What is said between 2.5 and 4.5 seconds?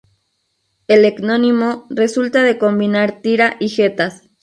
combinar "Tira" y "Getas".